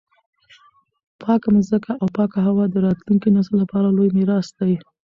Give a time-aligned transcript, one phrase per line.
[1.21, 4.73] پاکه مځکه او پاکه هوا د راتلونکي نسل لپاره لوی میراث دی.